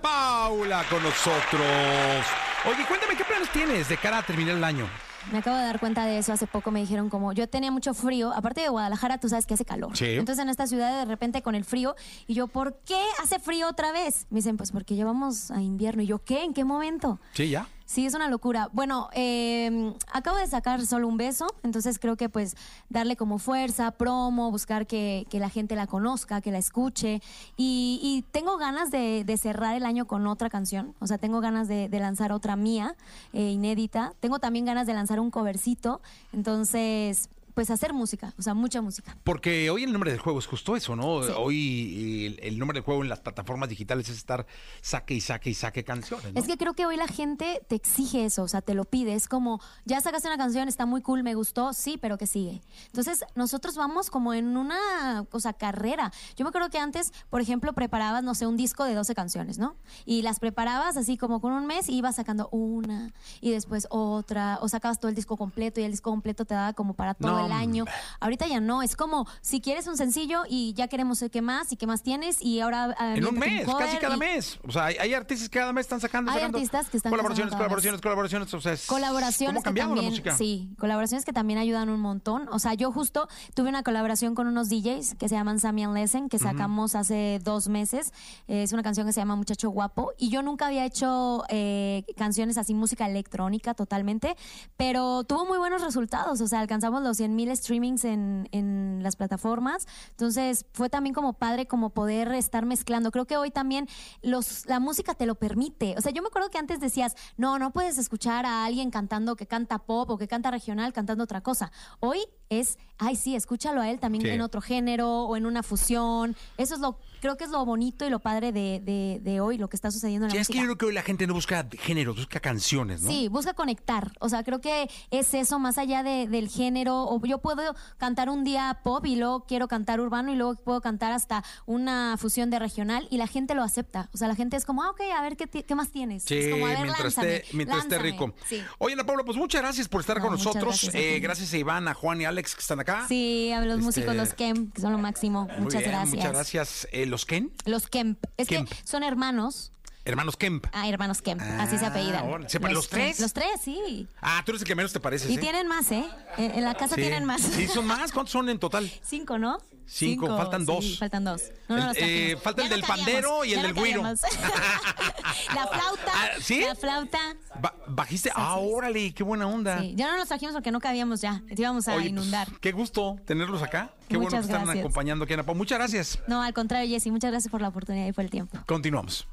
Paula 0.00 0.84
con 0.90 1.02
nosotros. 1.02 2.26
Oye, 2.64 2.84
cuéntame, 2.86 3.16
¿qué 3.16 3.24
planes 3.24 3.48
tienes 3.50 3.88
de 3.88 3.96
cara 3.96 4.18
a 4.18 4.22
terminar 4.22 4.56
el 4.56 4.64
año? 4.64 4.88
Me 5.32 5.38
acabo 5.38 5.56
de 5.56 5.64
dar 5.64 5.80
cuenta 5.80 6.06
de 6.06 6.18
eso. 6.18 6.32
Hace 6.32 6.46
poco 6.46 6.70
me 6.70 6.80
dijeron 6.80 7.10
como 7.10 7.32
yo 7.32 7.48
tenía 7.48 7.72
mucho 7.72 7.94
frío. 7.94 8.32
Aparte 8.32 8.60
de 8.60 8.68
Guadalajara, 8.68 9.18
tú 9.18 9.28
sabes 9.28 9.44
que 9.44 9.54
hace 9.54 9.64
calor. 9.64 9.96
Sí. 9.96 10.10
Entonces 10.10 10.42
en 10.42 10.48
esta 10.48 10.66
ciudad 10.66 10.98
de 11.00 11.04
repente 11.04 11.42
con 11.42 11.54
el 11.56 11.64
frío. 11.64 11.96
Y 12.28 12.34
yo, 12.34 12.46
¿por 12.46 12.78
qué 12.84 13.00
hace 13.22 13.40
frío 13.40 13.68
otra 13.68 13.90
vez? 13.90 14.26
Me 14.30 14.36
dicen, 14.36 14.56
pues 14.56 14.70
porque 14.70 14.94
llevamos 14.94 15.50
a 15.50 15.60
invierno. 15.60 16.02
Y 16.02 16.06
yo, 16.06 16.22
¿qué? 16.22 16.44
¿En 16.44 16.54
qué 16.54 16.64
momento? 16.64 17.18
Sí, 17.32 17.48
ya. 17.48 17.66
Sí, 17.86 18.04
es 18.04 18.14
una 18.14 18.28
locura. 18.28 18.68
Bueno, 18.72 19.08
eh, 19.12 19.94
acabo 20.12 20.36
de 20.38 20.48
sacar 20.48 20.84
solo 20.84 21.06
un 21.06 21.16
beso, 21.16 21.46
entonces 21.62 22.00
creo 22.00 22.16
que 22.16 22.28
pues 22.28 22.56
darle 22.88 23.14
como 23.14 23.38
fuerza, 23.38 23.92
promo, 23.92 24.50
buscar 24.50 24.88
que, 24.88 25.24
que 25.30 25.38
la 25.38 25.48
gente 25.48 25.76
la 25.76 25.86
conozca, 25.86 26.40
que 26.40 26.50
la 26.50 26.58
escuche. 26.58 27.22
Y, 27.56 28.00
y 28.02 28.24
tengo 28.32 28.56
ganas 28.56 28.90
de, 28.90 29.22
de 29.24 29.36
cerrar 29.36 29.76
el 29.76 29.84
año 29.84 30.06
con 30.06 30.26
otra 30.26 30.50
canción, 30.50 30.96
o 30.98 31.06
sea, 31.06 31.18
tengo 31.18 31.40
ganas 31.40 31.68
de, 31.68 31.88
lanzar 31.96 32.32
otra 32.32 32.56
mía, 32.56 32.96
eh, 33.32 33.50
inédita. 33.52 34.12
Tengo 34.18 34.40
también 34.40 34.64
ganas 34.64 34.88
de 34.88 34.92
lanzar 34.92 35.20
un 35.20 35.30
covercito, 35.30 36.00
entonces 36.32 37.28
pues 37.56 37.70
hacer 37.70 37.94
música, 37.94 38.34
o 38.38 38.42
sea, 38.42 38.52
mucha 38.52 38.82
música. 38.82 39.16
Porque 39.24 39.70
hoy 39.70 39.82
el 39.82 39.90
nombre 39.90 40.10
del 40.10 40.20
juego 40.20 40.38
es 40.38 40.46
justo 40.46 40.76
eso, 40.76 40.94
¿no? 40.94 41.22
Sí. 41.22 41.32
Hoy 41.34 42.26
el, 42.26 42.46
el 42.46 42.58
nombre 42.58 42.76
del 42.76 42.84
juego 42.84 43.02
en 43.02 43.08
las 43.08 43.20
plataformas 43.20 43.70
digitales 43.70 44.10
es 44.10 44.18
estar 44.18 44.46
saque 44.82 45.14
y 45.14 45.22
saque 45.22 45.48
y 45.48 45.54
saque 45.54 45.82
canciones. 45.82 46.34
¿no? 46.34 46.38
Es 46.38 46.46
que 46.46 46.58
creo 46.58 46.74
que 46.74 46.84
hoy 46.84 46.98
la 46.98 47.08
gente 47.08 47.62
te 47.66 47.74
exige 47.74 48.26
eso, 48.26 48.42
o 48.42 48.48
sea, 48.48 48.60
te 48.60 48.74
lo 48.74 48.84
pide. 48.84 49.14
Es 49.14 49.26
como, 49.26 49.58
ya 49.86 50.02
sacaste 50.02 50.28
una 50.28 50.36
canción, 50.36 50.68
está 50.68 50.84
muy 50.84 51.00
cool, 51.00 51.22
me 51.22 51.34
gustó, 51.34 51.72
sí, 51.72 51.96
pero 51.96 52.18
que 52.18 52.26
sigue. 52.26 52.60
Entonces, 52.88 53.24
nosotros 53.34 53.74
vamos 53.74 54.10
como 54.10 54.34
en 54.34 54.58
una 54.58 55.24
cosa 55.30 55.54
carrera. 55.54 56.12
Yo 56.36 56.44
me 56.44 56.50
acuerdo 56.50 56.68
que 56.68 56.78
antes, 56.78 57.14
por 57.30 57.40
ejemplo, 57.40 57.72
preparabas, 57.72 58.22
no 58.22 58.34
sé, 58.34 58.46
un 58.46 58.58
disco 58.58 58.84
de 58.84 58.92
12 58.92 59.14
canciones, 59.14 59.56
¿no? 59.56 59.76
Y 60.04 60.20
las 60.20 60.40
preparabas 60.40 60.98
así 60.98 61.16
como 61.16 61.40
con 61.40 61.54
un 61.54 61.66
mes 61.66 61.88
y 61.88 61.96
ibas 61.96 62.16
sacando 62.16 62.50
una 62.50 63.14
y 63.40 63.50
después 63.50 63.86
otra, 63.88 64.58
o 64.60 64.68
sacabas 64.68 65.00
todo 65.00 65.08
el 65.08 65.14
disco 65.14 65.38
completo 65.38 65.80
y 65.80 65.84
el 65.84 65.92
disco 65.92 66.10
completo 66.10 66.44
te 66.44 66.52
daba 66.52 66.74
como 66.74 66.92
para 66.92 67.14
todo 67.14 67.32
No, 67.32 67.45
el 67.45 67.45
año. 67.52 67.84
Ahorita 68.20 68.46
ya 68.46 68.60
no, 68.60 68.82
es 68.82 68.96
como 68.96 69.26
si 69.40 69.60
quieres 69.60 69.86
un 69.86 69.96
sencillo 69.96 70.42
y 70.48 70.72
ya 70.74 70.88
queremos 70.88 71.22
qué 71.32 71.42
más 71.42 71.72
y 71.72 71.76
qué 71.76 71.86
más 71.86 72.02
tienes 72.02 72.40
y 72.42 72.60
ahora... 72.60 72.94
ah, 72.98 73.14
En 73.16 73.26
un 73.26 73.38
mes, 73.38 73.66
casi 73.78 73.96
cada 73.98 74.16
y- 74.16 74.18
mes. 74.18 74.58
O 74.66 74.72
sea, 74.72 74.86
hay, 74.86 74.96
hay 74.96 75.14
artistas 75.14 75.48
que 75.48 75.58
cada 75.58 75.72
mes 75.72 75.82
están 75.86 76.00
sacando. 76.00 76.30
Hay 76.30 76.38
sacando 76.38 76.58
artistas 76.58 76.88
que 76.90 76.96
están 76.96 77.10
Colaboraciones, 77.10 77.54
colaboraciones, 77.54 78.00
colaboraciones. 78.00 78.54
O 78.54 78.60
sea, 78.60 78.72
es- 78.72 78.86
Colaboraciones 78.86 79.62
¿Cómo 79.62 79.74
que 79.74 79.80
también, 79.80 79.94
la 79.96 80.10
música? 80.10 80.36
sí, 80.36 80.70
colaboraciones 80.78 81.24
que 81.24 81.32
también 81.32 81.58
ayudan 81.58 81.88
un 81.88 82.00
montón. 82.00 82.48
O 82.50 82.58
sea, 82.58 82.74
yo 82.74 82.92
justo 82.92 83.28
tuve 83.54 83.68
una 83.68 83.82
colaboración 83.82 84.34
con 84.34 84.46
unos 84.46 84.68
DJs 84.68 85.14
que 85.18 85.28
se 85.28 85.34
llaman 85.34 85.60
Sammy 85.60 85.84
and 85.84 85.94
Lesson, 85.94 86.28
que 86.28 86.38
sacamos 86.38 86.94
hace 86.94 87.40
dos 87.44 87.68
meses. 87.68 88.12
Eh, 88.48 88.62
es 88.62 88.72
una 88.72 88.82
canción 88.82 89.06
que 89.06 89.12
se 89.12 89.20
llama 89.20 89.36
Muchacho 89.36 89.70
Guapo. 89.70 90.12
Y 90.18 90.28
yo 90.30 90.42
nunca 90.42 90.66
había 90.66 90.84
hecho 90.84 91.44
eh, 91.48 92.04
canciones 92.16 92.58
así, 92.58 92.74
música 92.74 93.06
electrónica 93.06 93.74
totalmente, 93.74 94.36
pero 94.76 95.24
tuvo 95.24 95.46
muy 95.46 95.58
buenos 95.58 95.82
resultados. 95.82 96.40
O 96.40 96.46
sea, 96.48 96.60
alcanzamos 96.60 97.02
los 97.02 97.16
100 97.18 97.35
mil 97.36 97.54
streamings 97.56 98.04
en, 98.04 98.48
en 98.50 99.00
las 99.02 99.14
plataformas. 99.16 99.86
Entonces 100.10 100.66
fue 100.72 100.88
también 100.88 101.14
como 101.14 101.34
padre 101.34 101.66
como 101.66 101.90
poder 101.90 102.32
estar 102.32 102.66
mezclando. 102.66 103.10
Creo 103.10 103.26
que 103.26 103.36
hoy 103.36 103.50
también 103.50 103.86
los, 104.22 104.66
la 104.66 104.80
música 104.80 105.14
te 105.14 105.26
lo 105.26 105.36
permite. 105.36 105.94
O 105.96 106.00
sea, 106.00 106.12
yo 106.12 106.22
me 106.22 106.28
acuerdo 106.28 106.50
que 106.50 106.58
antes 106.58 106.80
decías, 106.80 107.14
no, 107.36 107.58
no 107.58 107.72
puedes 107.72 107.98
escuchar 107.98 108.46
a 108.46 108.64
alguien 108.64 108.90
cantando 108.90 109.36
que 109.36 109.46
canta 109.46 109.78
pop 109.78 110.10
o 110.10 110.18
que 110.18 110.26
canta 110.26 110.50
regional 110.50 110.92
cantando 110.92 111.24
otra 111.24 111.42
cosa. 111.42 111.70
Hoy 112.00 112.18
es, 112.48 112.78
ay 112.98 113.16
sí, 113.16 113.34
escúchalo 113.36 113.80
a 113.80 113.90
él 113.90 113.98
también 114.00 114.22
Sí. 114.24 114.30
en 114.30 114.40
otro 114.40 114.60
género 114.60 115.24
o 115.24 115.36
en 115.36 115.46
una 115.46 115.62
fusión. 115.62 116.36
Eso 116.56 116.74
es 116.74 116.80
lo, 116.80 116.98
creo 117.20 117.36
que 117.36 117.44
es 117.44 117.50
lo 117.50 117.64
bonito 117.64 118.06
y 118.06 118.10
lo 118.10 118.18
padre 118.20 118.52
de, 118.52 118.80
de- 118.80 119.20
de 119.22 119.40
hoy, 119.40 119.58
lo 119.58 119.68
que 119.68 119.76
está 119.76 119.90
sucediendo 119.90 120.26
en 120.26 120.28
la 120.28 120.34
Sí, 120.34 120.38
es 120.40 120.46
que 120.48 120.54
música. 120.54 120.62
yo 120.62 120.66
creo 120.68 120.78
que 120.78 120.86
hoy 120.86 120.94
la 120.94 121.02
gente 121.02 121.26
no 121.26 121.34
busca 121.34 121.66
géneros, 121.78 122.16
busca 122.16 122.40
canciones, 122.40 123.02
¿no? 123.02 123.10
Sí, 123.10 123.28
busca 123.28 123.54
conectar. 123.54 124.12
O 124.20 124.28
sea, 124.28 124.42
creo 124.44 124.60
que 124.60 124.88
es 125.10 125.34
eso, 125.34 125.58
más 125.58 125.78
allá 125.78 126.02
de- 126.02 126.26
del 126.28 126.48
género. 126.48 127.04
O 127.04 127.20
yo 127.26 127.38
puedo 127.38 127.74
cantar 127.98 128.28
un 128.30 128.44
día 128.44 128.80
pop 128.82 129.04
y 129.06 129.16
luego 129.16 129.44
quiero 129.46 129.68
cantar 129.68 130.00
urbano 130.00 130.32
y 130.32 130.36
luego 130.36 130.54
puedo 130.56 130.80
cantar 130.80 131.12
hasta 131.12 131.42
una 131.66 132.16
fusión 132.18 132.50
de 132.50 132.58
regional 132.58 133.06
y 133.10 133.16
la 133.18 133.26
gente 133.26 133.54
lo 133.54 133.62
acepta. 133.62 134.08
O 134.14 134.16
sea, 134.16 134.28
la 134.28 134.34
gente 134.34 134.56
es 134.56 134.64
como, 134.64 134.82
ah, 134.82 134.90
ok, 134.90 135.00
a 135.16 135.22
ver 135.22 135.36
qué, 135.36 135.46
qué 135.48 135.74
más 135.74 135.90
tienes. 135.90 136.24
Sí, 136.24 136.34
es 136.36 136.50
como, 136.52 136.66
a 136.66 136.70
ver, 136.70 136.78
mientras, 136.80 137.02
lánzame, 137.04 137.36
esté, 137.36 137.56
mientras 137.56 137.82
esté 137.82 137.98
rico. 137.98 138.34
Sí. 138.46 138.62
Oye, 138.78 138.94
Ana 138.94 139.04
Paula, 139.04 139.24
pues 139.24 139.36
muchas 139.36 139.60
gracias 139.62 139.88
por 139.88 140.00
estar 140.00 140.16
No, 140.18 140.24
con 140.24 140.32
nosotros. 140.32 140.62
gracias 140.64 140.94
a 140.94 140.98
Eh, 140.98 141.20
gracias 141.20 141.52
a 141.52 141.56
Iván, 141.58 141.88
a 141.88 141.94
Juan 141.94 142.20
y 142.20 142.24
Alex 142.24 142.54
que 142.54 142.60
están 142.60 142.78
acá. 142.92 143.04
Sí, 143.08 143.52
a 143.52 143.60
los 143.60 143.74
Este, 143.74 143.84
músicos, 143.84 144.16
los 144.16 144.34
Kemp, 144.34 144.72
que 144.74 144.80
son 144.80 144.92
lo 144.92 144.98
máximo. 144.98 145.46
Muy 145.52 145.64
Muchas 145.64 145.80
bien, 145.80 145.90
gracias. 145.92 146.16
Muchas 146.16 146.32
gracias. 146.32 146.88
Eh, 146.92 147.06
¿Los 147.06 147.26
Ken? 147.26 147.50
Los 147.64 147.88
Kemp. 147.88 148.18
Es 148.36 148.48
Kemp. 148.48 148.68
que 148.68 148.76
son 148.84 149.02
hermanos. 149.02 149.72
Hermanos 150.06 150.36
Kemp. 150.36 150.66
Ah, 150.72 150.88
hermanos 150.88 151.20
Kemp. 151.20 151.42
así 151.58 151.76
se 151.78 151.84
Ah, 151.84 151.88
apellidan. 151.88 152.24
órale. 152.26 152.48
¿Se 152.48 152.58
los 152.60 152.88
tres? 152.88 153.20
Los 153.20 153.32
tres, 153.32 153.48
sí. 153.62 154.06
Ah, 154.22 154.42
tú 154.46 154.52
eres 154.52 154.62
el 154.62 154.68
que 154.68 154.74
menos 154.74 154.92
te 154.92 155.00
pareces, 155.00 155.28
Y 155.30 155.34
¿eh? 155.34 155.38
tienen 155.38 155.66
más, 155.66 155.90
¿eh? 155.92 156.04
En 156.38 156.52
en 156.52 156.64
la 156.64 156.74
casa 156.74 156.94
Sí. 156.94 157.00
tienen 157.02 157.24
más. 157.24 157.42
Sí, 157.42 157.66
son 157.66 157.86
más. 157.86 158.12
¿Cuántos 158.12 158.30
son 158.32 158.48
en 158.48 158.58
total? 158.58 158.90
Cinco, 159.02 159.38
¿no? 159.38 159.58
Cinco, 159.88 160.26
faltan 160.36 160.60
sí, 160.62 160.66
dos. 160.66 160.98
faltan 160.98 161.22
dos. 161.24 161.42
No, 161.68 161.76
no 161.76 161.90
eh, 161.92 161.94
trajimos. 161.94 162.42
falta 162.42 162.62
el 162.62 162.68
del 162.70 162.80
cabíamos, 162.80 163.04
pandero 163.04 163.44
y 163.44 163.52
el 163.54 163.62
del 163.62 163.74
güiro. 163.74 164.02
la 165.54 165.66
flauta. 165.66 166.12
Ah, 166.12 166.28
¿sí? 166.40 166.60
La 166.60 166.74
flauta. 166.74 167.18
Ba- 167.60 167.74
¿Bajiste? 167.86 168.30
Ah, 168.34 168.56
órale, 168.56 169.12
qué 169.14 169.22
buena 169.22 169.46
onda. 169.46 169.78
Sí, 169.80 169.92
ya 169.96 170.08
no 170.10 170.16
los 170.16 170.26
trajimos 170.28 170.54
porque 170.54 170.70
no 170.72 170.80
cabíamos 170.80 171.20
ya. 171.20 171.42
Te 171.48 171.60
íbamos 171.62 171.86
a 171.88 171.92
Oye, 171.92 172.00
pues, 172.00 172.10
inundar. 172.10 172.48
qué 172.60 172.72
gusto 172.72 173.16
tenerlos 173.26 173.62
acá. 173.62 173.90
Qué 174.08 174.16
bueno 174.16 174.30
que 174.30 174.36
Muchas 174.36 174.44
están 174.50 174.64
gracias. 174.64 174.84
acompañando 174.84 175.24
aquí, 175.24 175.34
Ana 175.34 175.42
Paula. 175.44 175.58
Muchas 175.58 175.78
gracias. 175.78 176.18
No, 176.26 176.42
al 176.42 176.52
contrario, 176.54 176.88
Jessy, 176.90 177.10
muchas 177.10 177.30
gracias 177.30 177.50
por 177.50 177.60
la 177.60 177.68
oportunidad 177.68 178.06
y 178.08 178.12
por 178.12 178.24
el 178.24 178.30
tiempo. 178.30 178.58
Continuamos. 178.66 179.26